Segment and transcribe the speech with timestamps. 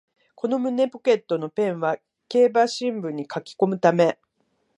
[0.33, 4.17] この胸ポケットのペンは競馬新聞に書きこむため